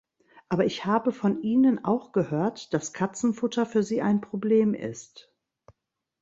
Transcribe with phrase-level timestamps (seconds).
[0.49, 5.31] Aber ich habe von Ihnen auch gehört, dass Katzenfutter für Sie ein Problem ist.